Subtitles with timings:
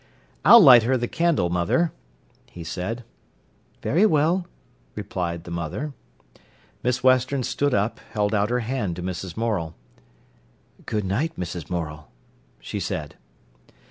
[0.43, 1.91] "I'll light her the candle, mother,"
[2.49, 3.03] he said.
[3.83, 4.47] "Very well,"
[4.95, 5.93] replied the mother.
[6.81, 9.37] Miss Western stood up, held out her hand to Mrs.
[9.37, 9.75] Morel.
[10.87, 11.69] "Good night, Mrs.
[11.69, 12.09] Morel,"
[12.59, 13.13] she said.